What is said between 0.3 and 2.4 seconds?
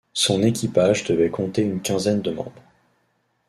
équipage devait compter une quinzaine de